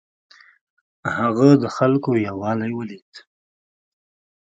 هغه 1.17 1.47
د 1.61 1.63
خلکو 1.75 2.09
یووالی 2.27 2.71
ولید. 2.75 3.09